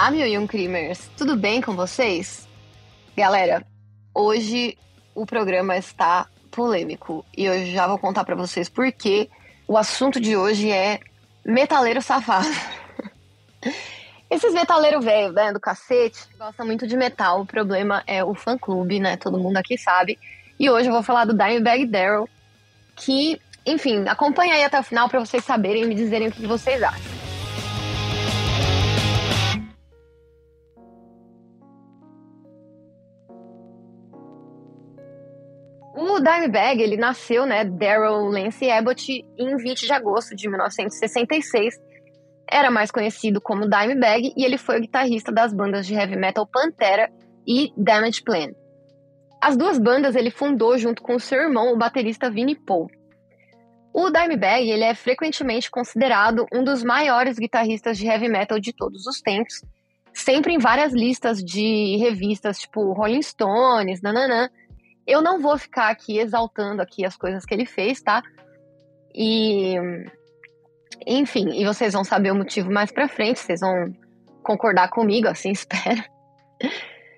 [0.00, 1.10] Olá, meu Young Creamers!
[1.14, 2.48] Tudo bem com vocês?
[3.14, 3.62] Galera,
[4.14, 4.78] hoje
[5.14, 9.28] o programa está polêmico e eu já vou contar para vocês por que
[9.68, 11.00] o assunto de hoje é
[11.44, 12.48] metaleiro safado.
[14.30, 17.42] Esses metaleiros velho, né, do cacete, gostam muito de metal.
[17.42, 19.18] O problema é o fã-clube, né?
[19.18, 20.18] Todo mundo aqui sabe.
[20.58, 22.26] E hoje eu vou falar do Dimebag Daryl,
[22.96, 26.46] que, enfim, acompanha aí até o final para vocês saberem e me dizerem o que
[26.46, 27.19] vocês acham.
[36.30, 41.74] Dimebag, ele nasceu, né, Daryl Lance Abbott, em 20 de agosto de 1966.
[42.48, 46.46] Era mais conhecido como Dimebag e ele foi o guitarrista das bandas de heavy metal
[46.46, 47.10] Pantera
[47.46, 48.50] e Damage Plan.
[49.42, 52.88] As duas bandas ele fundou junto com seu irmão, o baterista Vinnie Paul.
[53.92, 59.06] O Dimebag ele é frequentemente considerado um dos maiores guitarristas de heavy metal de todos
[59.06, 59.64] os tempos,
[60.12, 64.48] sempre em várias listas de revistas tipo Rolling Stones, nananã,
[65.10, 68.22] eu não vou ficar aqui exaltando aqui as coisas que ele fez, tá?
[69.14, 69.74] E
[71.06, 73.92] enfim, e vocês vão saber o motivo mais pra frente, vocês vão
[74.42, 76.02] concordar comigo, assim espero.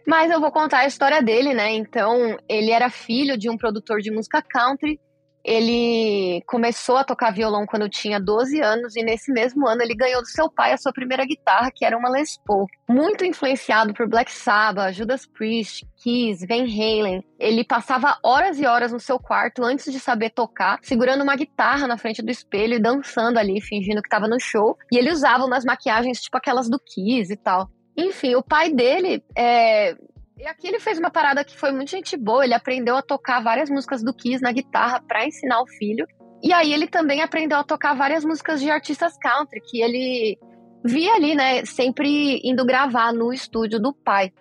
[0.07, 1.73] Mas eu vou contar a história dele, né?
[1.73, 5.01] Então, ele era filho de um produtor de música country
[5.45, 10.23] ele começou a tocar violão quando tinha 12 anos e nesse mesmo ano ele ganhou
[10.23, 12.67] do seu pai a sua primeira guitarra, que era uma Les Paul.
[12.89, 18.93] Muito influenciado por Black Sabbath, Judas Priest, Kiss, Van Halen, ele passava horas e horas
[18.93, 22.81] no seu quarto antes de saber tocar, segurando uma guitarra na frente do espelho e
[22.81, 24.77] dançando ali, fingindo que estava no show.
[24.93, 27.69] E ele usava umas maquiagens tipo aquelas do Kiss e tal.
[27.97, 29.97] Enfim, o pai dele é,
[30.43, 32.45] e aqui ele fez uma parada que foi muito gente boa.
[32.45, 36.05] Ele aprendeu a tocar várias músicas do Kiss na guitarra para ensinar o filho.
[36.43, 40.37] E aí ele também aprendeu a tocar várias músicas de artistas country que ele
[40.85, 44.33] via ali, né, sempre indo gravar no estúdio do pai.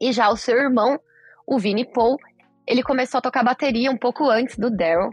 [0.00, 0.96] E já o seu irmão,
[1.44, 2.16] o Vinnie Paul,
[2.64, 5.10] ele começou a tocar bateria um pouco antes do Daryl.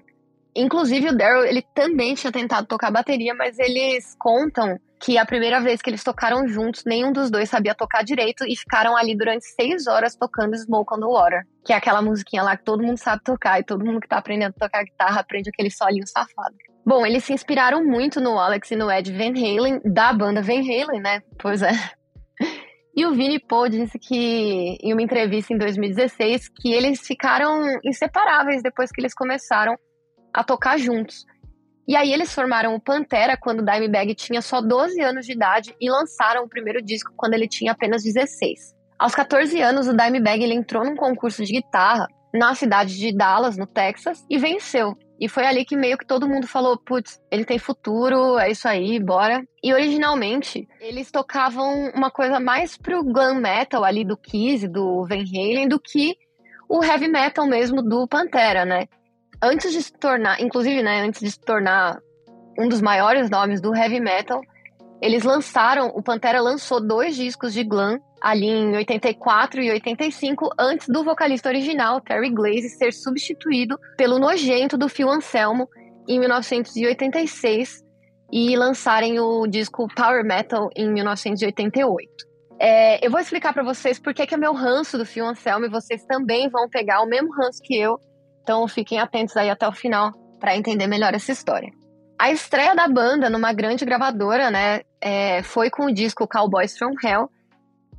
[0.56, 5.60] Inclusive, o Daryl, ele também tinha tentado tocar bateria, mas eles contam que a primeira
[5.60, 9.46] vez que eles tocaram juntos, nenhum dos dois sabia tocar direito e ficaram ali durante
[9.46, 12.98] seis horas tocando Smoke on the Water, que é aquela musiquinha lá que todo mundo
[12.98, 16.56] sabe tocar e todo mundo que tá aprendendo a tocar guitarra aprende aquele solinho safado.
[16.86, 20.62] Bom, eles se inspiraram muito no Alex e no Ed Van Halen, da banda Van
[20.62, 21.22] Halen, né?
[21.38, 21.72] Pois é.
[22.96, 28.64] E o Vini Paul disse que, em uma entrevista em 2016, que eles ficaram inseparáveis
[28.64, 29.78] depois que eles começaram
[30.34, 31.24] a tocar juntos.
[31.88, 35.74] E aí eles formaram o Pantera quando o Dimebag tinha só 12 anos de idade
[35.80, 38.76] e lançaram o primeiro disco quando ele tinha apenas 16.
[39.00, 43.58] Aos 14 anos, o Dimebag ele entrou num concurso de guitarra na cidade de Dallas,
[43.58, 44.98] no Texas, e venceu.
[45.20, 48.68] E foi ali que meio que todo mundo falou, putz, ele tem futuro, é isso
[48.68, 49.44] aí, bora.
[49.64, 55.24] E originalmente, eles tocavam uma coisa mais pro glam metal ali do Kiss, do Van
[55.24, 56.16] Halen, do que
[56.70, 58.88] o heavy metal mesmo do Pantera, né?
[59.42, 62.00] Antes de se tornar, inclusive, né, antes de se tornar
[62.58, 64.42] um dos maiores nomes do heavy metal,
[65.02, 70.88] eles lançaram, o Pantera lançou dois discos de glam ali em 84 e 85, antes
[70.88, 75.70] do vocalista original, Terry Glaze, ser substituído pelo nojento do Phil Anselmo
[76.08, 77.84] em 1986
[78.32, 82.10] e lançarem o disco Power Metal em 1988.
[82.60, 85.70] É, eu vou explicar para vocês por que, é meu ranço do Phil Anselmo e
[85.70, 88.00] vocês também vão pegar o mesmo ranço que eu
[88.48, 91.70] então fiquem atentos aí até o final para entender melhor essa história.
[92.18, 96.94] A estreia da banda numa grande gravadora, né, é, foi com o disco Cowboys from
[97.04, 97.30] Hell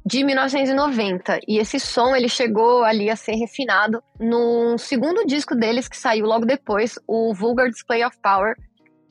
[0.07, 5.87] de 1990 e esse som ele chegou ali a ser refinado no segundo disco deles
[5.87, 8.55] que saiu logo depois, o Vulgar Display of Power,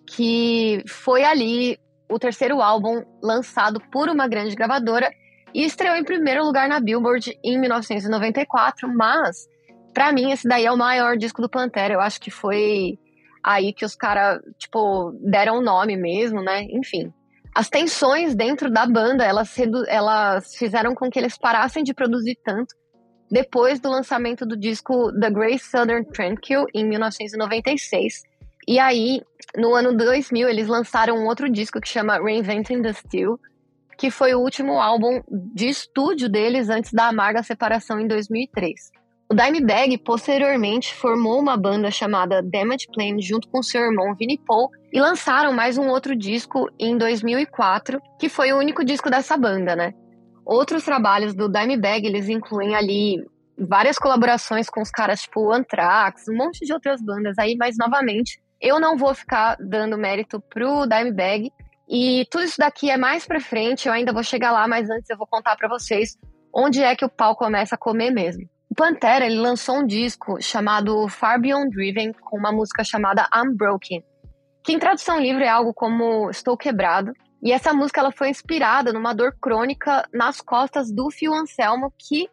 [0.08, 1.78] que foi ali
[2.10, 5.12] o terceiro álbum lançado por uma grande gravadora
[5.54, 9.46] e estreou em primeiro lugar na Billboard em 1994, mas
[9.98, 11.92] Pra mim, esse daí é o maior disco do Pantera.
[11.92, 13.00] Eu acho que foi
[13.44, 16.68] aí que os caras, tipo, deram o nome mesmo, né?
[16.70, 17.12] Enfim.
[17.56, 19.56] As tensões dentro da banda, elas,
[19.88, 22.76] elas fizeram com que eles parassem de produzir tanto
[23.32, 28.22] depois do lançamento do disco The Great Southern Tranquil, em 1996.
[28.68, 29.24] E aí,
[29.56, 33.40] no ano 2000, eles lançaram um outro disco que chama Reinventing the Steel,
[33.98, 38.92] que foi o último álbum de estúdio deles antes da amarga separação em 2003.
[39.30, 44.70] O Dimebag posteriormente formou uma banda chamada Damage Plan junto com seu irmão Vinnie Paul
[44.92, 49.76] e lançaram mais um outro disco em 2004, que foi o único disco dessa banda,
[49.76, 49.94] né?
[50.46, 53.22] Outros trabalhos do Dimebag, eles incluem ali
[53.60, 58.42] várias colaborações com os caras tipo Anthrax, um monte de outras bandas aí, mas novamente,
[58.62, 61.52] eu não vou ficar dando mérito pro Dimebag,
[61.90, 65.10] E tudo isso daqui é mais pra frente, eu ainda vou chegar lá, mas antes
[65.10, 66.18] eu vou contar para vocês
[66.54, 68.48] onde é que o pau começa a comer mesmo.
[68.70, 74.04] O Pantera, ele lançou um disco chamado Far Beyond Driven, com uma música chamada Unbroken,
[74.64, 77.14] que em tradução livre é algo como Estou Quebrado.
[77.42, 82.28] E essa música ela foi inspirada numa dor crônica nas costas do Phil Anselmo, que,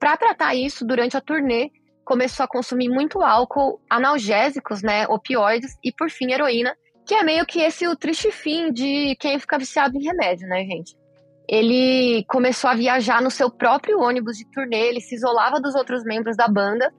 [0.00, 1.70] para tratar isso durante a turnê,
[2.04, 6.74] começou a consumir muito álcool, analgésicos, né, opioides e, por fim, heroína,
[7.06, 10.64] que é meio que esse o triste fim de quem fica viciado em remédio, né,
[10.64, 10.96] gente?
[11.48, 16.04] Ele começou a viajar no seu próprio ônibus de turnê, ele se isolava dos outros
[16.04, 16.92] membros da banda,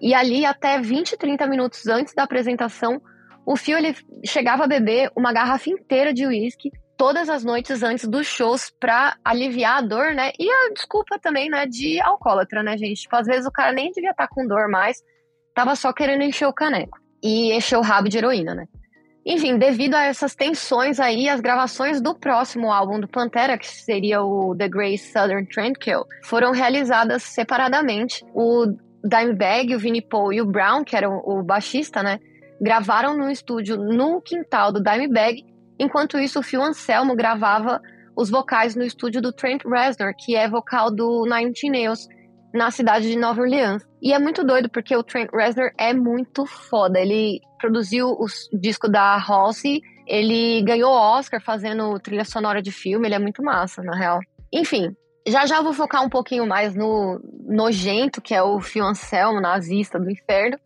[0.00, 3.00] e ali, até 20, 30 minutos antes da apresentação,
[3.44, 3.94] o Phil ele
[4.24, 9.16] chegava a beber uma garrafa inteira de uísque todas as noites antes dos shows pra
[9.24, 10.32] aliviar a dor, né?
[10.38, 13.02] E a desculpa também, né, de alcoólatra, né, gente?
[13.02, 15.02] Tipo, às vezes o cara nem devia estar tá com dor mais,
[15.54, 16.98] tava só querendo encher o caneco.
[17.22, 18.66] E encher o rabo de heroína, né?
[19.24, 24.22] Enfim, devido a essas tensões aí, as gravações do próximo álbum do Pantera, que seria
[24.22, 28.24] o The Grey Southern Trendkill, foram realizadas separadamente.
[28.34, 28.66] O
[29.04, 32.18] Dimebag, o Vinnie Paul e o Brown, que era o baixista, né,
[32.60, 35.44] gravaram no estúdio no quintal do Dimebag,
[35.78, 37.80] enquanto isso o Phil Anselmo gravava
[38.16, 42.08] os vocais no estúdio do Trent Reznor, que é vocal do Nine Inch Nails,
[42.52, 43.82] na cidade de Nova Orleans.
[44.02, 46.98] E é muito doido porque o Trent Reznor é muito foda.
[46.98, 53.14] Ele produziu o disco da Halsey, ele ganhou Oscar fazendo trilha sonora de filme, ele
[53.14, 54.20] é muito massa, na real.
[54.52, 54.94] Enfim,
[55.26, 59.98] já já vou focar um pouquinho mais no nojento, que é o Phil Anselmo, nazista
[59.98, 60.58] do inferno.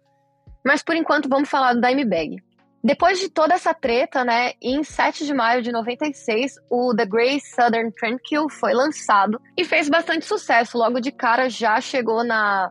[0.65, 2.37] Mas por enquanto vamos falar do Dimebag.
[2.83, 7.41] Depois de toda essa treta, né, em 7 de maio de 96, o The Grey
[7.41, 10.77] Southern Trendkill foi lançado e fez bastante sucesso.
[10.77, 12.71] Logo de cara já chegou na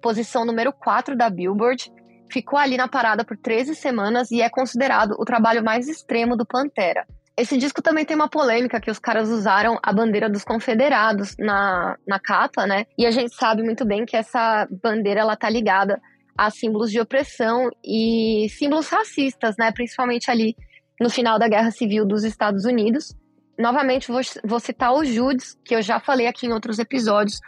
[0.00, 1.92] posição número 4 da Billboard,
[2.30, 6.46] ficou ali na parada por 13 semanas e é considerado o trabalho mais extremo do
[6.46, 7.06] Pantera.
[7.36, 11.96] Esse disco também tem uma polêmica que os caras usaram a bandeira dos confederados na,
[12.04, 12.84] na capa, né?
[12.98, 16.00] E a gente sabe muito bem que essa bandeira ela tá ligada
[16.36, 19.70] a símbolos de opressão e símbolos racistas, né?
[19.70, 20.56] Principalmente ali
[21.00, 23.14] no final da Guerra Civil dos Estados Unidos.
[23.56, 27.38] Novamente, vou, vou citar o Judes, que eu já falei aqui em outros episódios.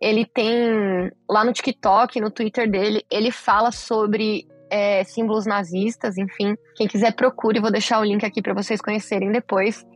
[0.00, 6.54] Ele tem lá no TikTok, no Twitter dele, ele fala sobre é, símbolos nazistas, enfim.
[6.74, 9.86] Quem quiser procure, vou deixar o link aqui para vocês conhecerem depois.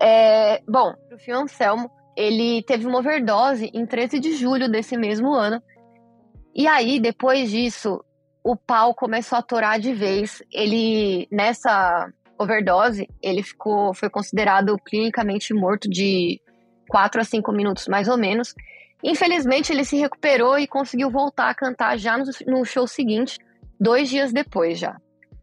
[0.00, 5.32] É, bom, o Fio Anselmo, ele teve uma overdose em 13 de julho desse mesmo
[5.32, 5.62] ano
[6.54, 8.04] e aí, depois disso,
[8.44, 10.42] o pau começou a torar de vez.
[10.52, 16.40] Ele, nessa overdose, ele ficou, foi considerado clinicamente morto de
[16.88, 18.54] 4 a 5 minutos, mais ou menos.
[19.04, 23.38] Infelizmente, ele se recuperou e conseguiu voltar a cantar já no, no show seguinte,
[23.80, 24.96] dois dias depois já.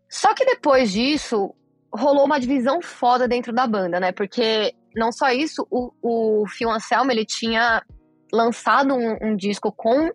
[0.09, 1.53] Só que depois disso,
[1.93, 4.11] rolou uma divisão foda dentro da banda, né?
[4.11, 7.83] Porque não só isso, o, o Phil Anselmo, ele tinha
[8.31, 10.09] lançado um, um disco com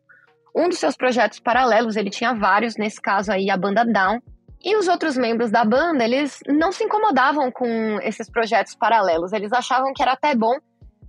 [0.55, 4.21] um dos seus projetos paralelos, ele tinha vários, nesse caso aí a banda Down.
[4.65, 9.33] E os outros membros da banda, eles não se incomodavam com esses projetos paralelos.
[9.35, 10.57] Eles achavam que era até bom,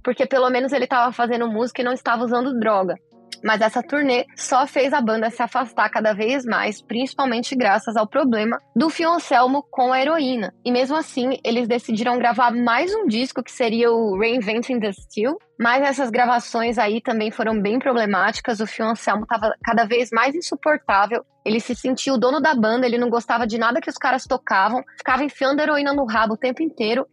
[0.05, 2.95] porque pelo menos ele estava fazendo música e não estava usando droga.
[3.43, 8.07] Mas essa turnê só fez a banda se afastar cada vez mais, principalmente graças ao
[8.07, 10.53] problema do Phil Anselmo com a heroína.
[10.63, 15.37] E mesmo assim, eles decidiram gravar mais um disco que seria o Reinventing the Steel.
[15.59, 18.59] Mas essas gravações aí também foram bem problemáticas.
[18.59, 21.23] O Phil Anselmo estava cada vez mais insuportável.
[21.45, 24.25] Ele se sentia o dono da banda, ele não gostava de nada que os caras
[24.25, 27.07] tocavam, ficava enfiando heroína no rabo o tempo inteiro.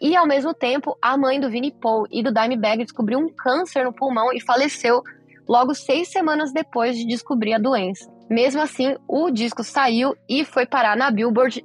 [0.00, 3.84] E ao mesmo tempo, a mãe do Vinnie Paul e do Dimebag descobriu um câncer
[3.84, 5.02] no pulmão e faleceu
[5.48, 8.10] logo seis semanas depois de descobrir a doença.
[8.28, 11.64] Mesmo assim, o disco saiu e foi parar na Billboard,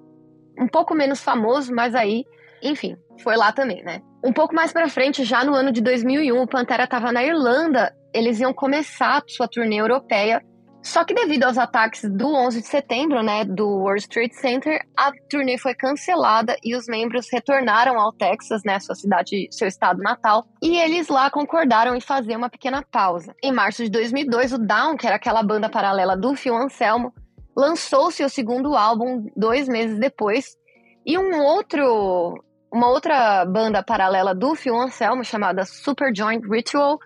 [0.59, 2.25] um pouco menos famoso, mas aí,
[2.61, 4.01] enfim, foi lá também, né?
[4.23, 7.95] Um pouco mais para frente, já no ano de 2001, o Pantera estava na Irlanda,
[8.13, 10.43] eles iam começar sua turnê europeia
[10.81, 15.11] só que devido aos ataques do 11 de setembro, né, do World Trade Center, a
[15.29, 20.47] turnê foi cancelada e os membros retornaram ao Texas, né, sua cidade, seu estado natal,
[20.61, 23.35] e eles lá concordaram em fazer uma pequena pausa.
[23.43, 27.13] Em março de 2002, o Down, que era aquela banda paralela do Phil Anselmo,
[27.55, 30.57] lançou seu segundo álbum dois meses depois,
[31.05, 36.97] e um outro, uma outra banda paralela do Phil Anselmo, chamada Super Joint Ritual,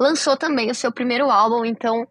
[0.00, 2.06] lançou também o seu primeiro álbum, então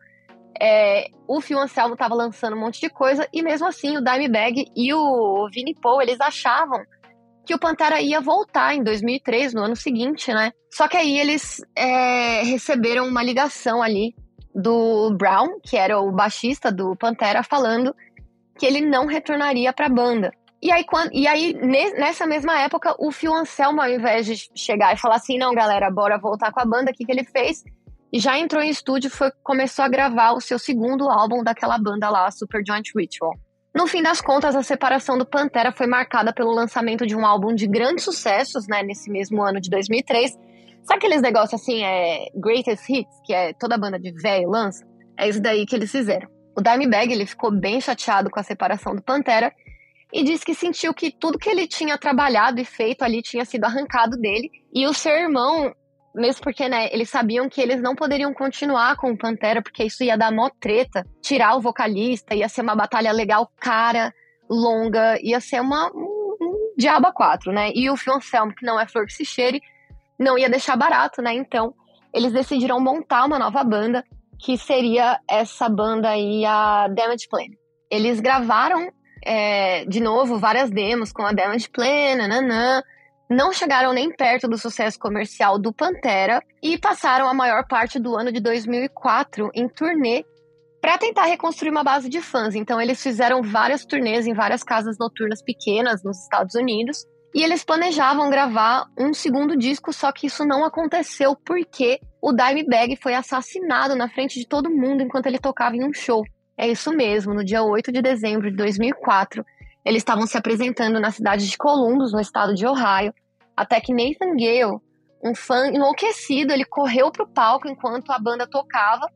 [0.62, 4.66] é, o Phil Anselmo estava lançando um monte de coisa e mesmo assim o Dimebag
[4.76, 6.80] e o Vinnie Paul, eles achavam
[7.46, 10.52] que o Pantera ia voltar em 2003, no ano seguinte, né?
[10.70, 14.14] Só que aí eles é, receberam uma ligação ali
[14.54, 17.96] do Brown, que era o baixista do Pantera, falando
[18.60, 20.32] que ele não retornaria para a banda.
[20.62, 24.94] E aí, quando, e aí, nessa mesma época, o Phil Anselmo, ao invés de chegar
[24.94, 27.64] e falar assim, não, galera, bora voltar com a banda, o que, que ele fez?
[28.14, 32.30] Já entrou em estúdio e começou a gravar o seu segundo álbum daquela banda lá,
[32.32, 33.34] Super Joint Ritual.
[33.76, 37.54] No fim das contas, a separação do Pantera foi marcada pelo lançamento de um álbum
[37.54, 40.32] de grandes sucessos, né, nesse mesmo ano de 2003.
[40.84, 44.84] Sabe aqueles negócios assim, é Greatest Hits, que é toda banda de velho lança?
[45.18, 46.28] É isso daí que eles fizeram.
[46.58, 49.54] O Dimebag, ele ficou bem chateado com a separação do Pantera
[50.12, 53.66] e disse que sentiu que tudo que ele tinha trabalhado e feito ali tinha sido
[53.66, 54.50] arrancado dele.
[54.74, 55.72] E o seu irmão,
[56.18, 60.04] mesmo porque, né, eles sabiam que eles não poderiam continuar com o Pantera, porque isso
[60.04, 64.14] ia dar mó treta, tirar o vocalista, ia ser uma batalha legal cara,
[64.50, 67.72] longa, ia ser uma um, um diaba quatro, né?
[67.74, 69.62] E o Phil Anselmo, que não é flor que se cheire,
[70.20, 71.34] não ia deixar barato, né?
[71.34, 71.74] Então,
[72.14, 74.04] eles decidiram montar uma nova banda,
[74.40, 77.48] que seria essa banda aí, a Damage Plan.
[77.90, 78.92] Eles gravaram
[79.24, 82.82] é, de novo, várias demos com a Damage Plan, nananã.
[83.30, 88.16] Não chegaram nem perto do sucesso comercial do Pantera e passaram a maior parte do
[88.16, 90.24] ano de 2004 em turnê
[90.80, 92.56] para tentar reconstruir uma base de fãs.
[92.56, 97.06] Então, eles fizeram várias turnês em várias casas noturnas pequenas nos Estados Unidos.
[97.36, 102.96] E eles planejavam gravar um segundo disco, só que isso não aconteceu porque o Dimebag
[102.96, 106.24] foi assassinado na frente de todo mundo enquanto ele tocava em um show.
[106.58, 109.46] É isso mesmo, no dia 8 de dezembro de 2004,
[109.88, 113.14] eles estavam se apresentando na cidade de Columbus, no estado de Ohio,
[113.56, 114.82] até que Nathan Gale,
[115.24, 119.08] um fã enlouquecido, ele correu para o palco enquanto a banda tocava.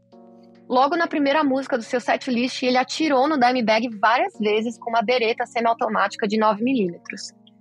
[0.69, 5.01] Logo na primeira música do seu setlist, ele atirou no Dimebag várias vezes com uma
[5.01, 7.01] bereta semiautomática de 9mm.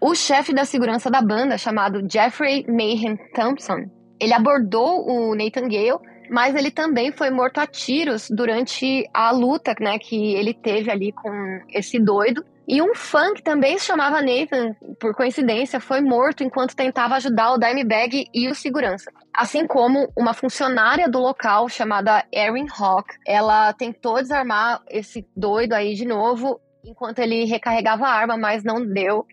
[0.00, 3.90] O chefe da segurança da banda, chamado Jeffrey Mayhem Thompson,
[4.20, 5.98] ele abordou o Nathan Gale
[6.30, 11.10] mas ele também foi morto a tiros durante a luta, né, que ele teve ali
[11.10, 11.30] com
[11.70, 12.44] esse doido.
[12.72, 17.50] E um fã que também se chamava Nathan, por coincidência, foi morto enquanto tentava ajudar
[17.50, 19.10] o Dimebag e o segurança.
[19.34, 25.94] Assim como uma funcionária do local chamada Erin Hawk, ela tentou desarmar esse doido aí
[25.94, 29.26] de novo enquanto ele recarregava a arma, mas não deu.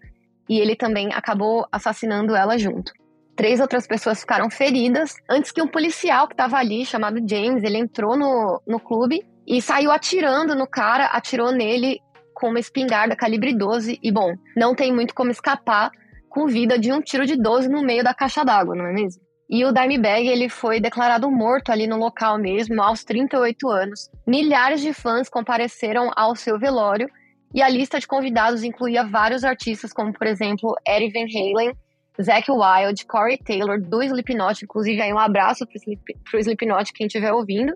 [0.50, 2.91] E ele também acabou assassinando ela junto.
[3.36, 7.77] Três outras pessoas ficaram feridas antes que um policial que estava ali, chamado James, ele
[7.77, 12.01] entrou no, no clube e saiu atirando no cara, atirou nele
[12.38, 15.89] com uma espingarda calibre 12 e, bom, não tem muito como escapar
[16.29, 19.24] com vida de um tiro de 12 no meio da caixa d'água, não é mesmo?
[19.50, 24.10] E o Dimebag, ele foi declarado morto ali no local mesmo, aos 38 anos.
[24.25, 27.10] Milhares de fãs compareceram ao seu velório
[27.56, 31.74] e a lista de convidados incluía vários artistas, como, por exemplo, Eddie Van Halen,
[32.22, 37.08] Zack Wild, Corey Taylor, do Slipknot, inclusive aí um abraço pro, Slip, pro Slipknot, quem
[37.08, 37.74] estiver ouvindo.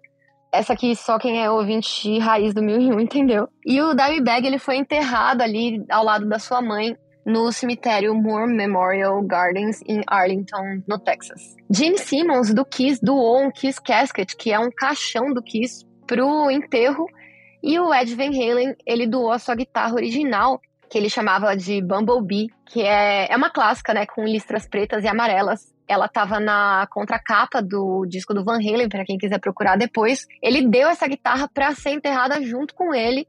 [0.52, 3.48] Essa aqui só quem é ouvinte raiz do 1001 entendeu.
[3.66, 8.52] E o Dimebag, ele foi enterrado ali ao lado da sua mãe no cemitério Moore
[8.52, 11.56] Memorial Gardens em Arlington, no Texas.
[11.70, 16.52] Gene Simmons, do Kiss, doou um Kiss Casket, que é um caixão do Kiss, pro
[16.52, 17.06] enterro.
[17.64, 20.60] E o Ed Van Halen, ele doou a sua guitarra original,
[20.92, 25.08] que ele chamava de Bumblebee, que é, é uma clássica, né, com listras pretas e
[25.08, 25.74] amarelas.
[25.88, 30.28] Ela estava na contracapa do disco do Van Halen, para quem quiser procurar depois.
[30.44, 33.26] Ele deu essa guitarra para ser enterrada junto com ele.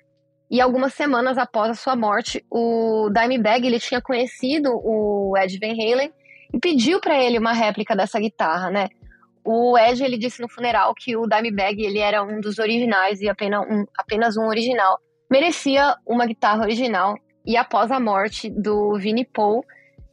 [0.50, 5.72] E algumas semanas após a sua morte, o Dimebag ele tinha conhecido o Ed Van
[5.72, 6.12] Halen
[6.52, 8.88] e pediu para ele uma réplica dessa guitarra, né?
[9.44, 13.28] O Ed ele disse no funeral que o Dimebag ele era um dos originais e
[13.28, 14.98] apenas um, apenas um original.
[15.30, 19.64] Merecia uma guitarra original e após a morte do Vinnie Paul,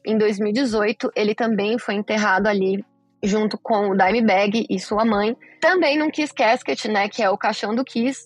[0.06, 2.84] em 2018, ele também foi enterrado ali
[3.22, 7.38] junto com o Dimebag e sua mãe, também num Kiss Casket, né, que é o
[7.38, 8.24] caixão do Kiss.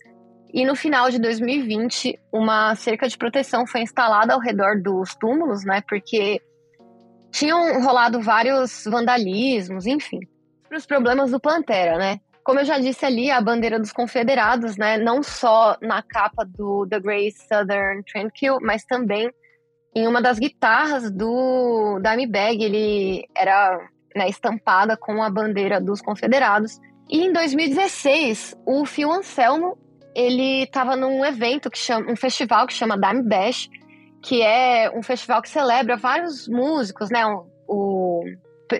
[0.53, 5.65] E no final de 2020, uma cerca de proteção foi instalada ao redor dos túmulos,
[5.65, 6.39] né, porque
[7.31, 10.19] tinham rolado vários vandalismos, enfim,
[10.69, 12.19] para os problemas do Pantera, né?
[12.43, 16.85] Como eu já disse ali, a bandeira dos confederados, né, não só na capa do
[16.89, 19.31] The Great Southern Tranquil, mas também
[19.95, 23.79] em uma das guitarras do Dimebag, ele era
[24.15, 26.79] né, estampada com a bandeira dos confederados.
[27.09, 29.77] E em 2016, o Phil Anselmo,
[30.15, 33.69] ele estava num evento que chama, um festival que chama Dime Bash,
[34.21, 38.23] que é um festival que celebra vários músicos, né, o, o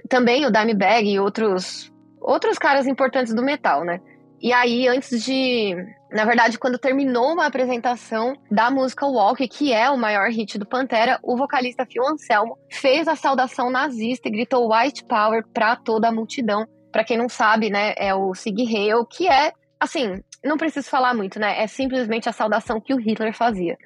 [0.10, 1.93] também o Dimebag e outros
[2.24, 4.00] outros caras importantes do metal, né?
[4.42, 5.74] E aí, antes de.
[6.12, 10.65] Na verdade, quando terminou uma apresentação da música Walk, que é o maior hit do
[10.65, 16.10] Pantera, o vocalista Phil Anselmo fez a saudação nazista e gritou White Power para toda
[16.10, 16.68] a multidão.
[16.92, 21.13] Para quem não sabe, né, é o Sig Heil, que é, assim, não preciso falar
[21.13, 21.63] muito, né?
[21.63, 23.77] É simplesmente a saudação que o Hitler fazia.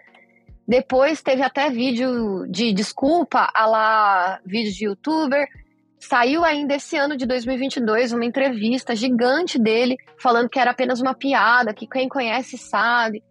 [0.68, 5.48] Depois teve até vídeo de desculpa, a lá vídeo de youtuber.
[6.00, 11.16] Saiu ainda esse ano de 2022 uma entrevista gigante dele falando que era apenas uma
[11.16, 13.24] piada, que quem conhece sabe.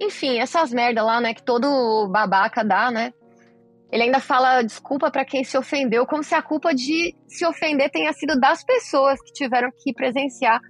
[0.00, 3.12] Enfim, essas merda lá, né, que todo babaca dá, né?
[3.90, 7.90] Ele ainda fala desculpa para quem se ofendeu, como se a culpa de se ofender
[7.90, 10.60] tenha sido das pessoas que tiveram que presenciar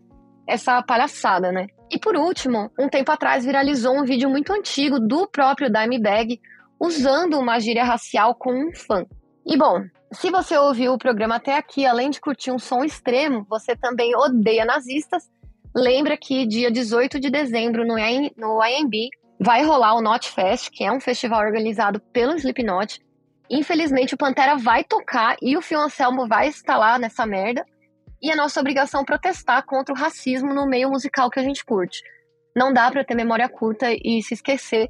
[0.49, 1.67] essa palhaçada, né?
[1.91, 6.41] E por último, um tempo atrás viralizou um vídeo muito antigo do próprio Dimebag
[6.81, 9.05] usando uma gíria racial com um fã.
[9.47, 13.47] E bom, se você ouviu o programa até aqui, além de curtir um som extremo,
[13.49, 15.29] você também odeia nazistas,
[15.75, 17.95] lembra que dia 18 de dezembro no,
[18.37, 23.01] no IMB vai rolar o Not Fest, que é um festival organizado pelo Slipknot,
[23.51, 27.67] Infelizmente, o Pantera vai tocar e o Fio Anselmo vai estar lá nessa merda.
[28.23, 32.01] E é nossa obrigação protestar contra o racismo no meio musical que a gente curte.
[32.55, 34.89] Não dá para ter memória curta e se esquecer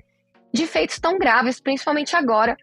[0.52, 2.56] de feitos tão graves, principalmente agora,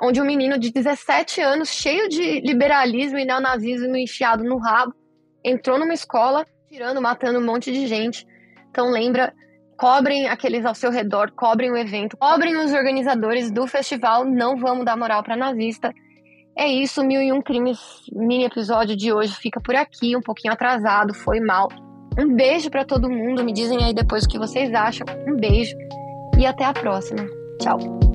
[0.00, 4.94] onde um menino de 17 anos, cheio de liberalismo e neonazismo enfiado no rabo,
[5.44, 8.26] entrou numa escola, tirando, matando um monte de gente.
[8.70, 9.32] Então lembra
[9.76, 14.84] cobrem aqueles ao seu redor, cobrem o evento, cobrem os organizadores do festival, não vamos
[14.84, 15.92] dar moral para nazista.
[16.56, 17.80] É isso, Mil e Um Crimes,
[18.12, 21.68] mini episódio de hoje fica por aqui, um pouquinho atrasado, foi mal.
[22.18, 25.06] Um beijo para todo mundo, me dizem aí depois o que vocês acham.
[25.26, 25.74] Um beijo
[26.38, 27.26] e até a próxima.
[27.58, 28.11] Tchau.